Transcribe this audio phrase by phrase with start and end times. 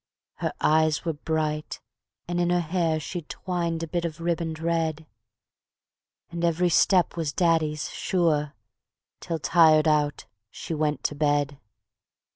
[0.37, 1.79] Her eyes were bright
[2.27, 5.05] and in her hair She'd twined a bit of riband red;
[6.31, 8.55] And every step was daddy's sure,
[9.19, 11.59] Till tired out she went to bed.